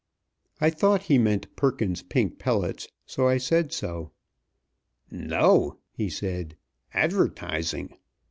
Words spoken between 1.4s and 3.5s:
Perkins's Pink Pellets, so I